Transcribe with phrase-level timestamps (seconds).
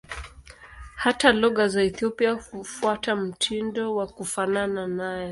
[0.95, 5.29] Hata lugha za Ethiopia hufuata mtindo wa kufanana nayo.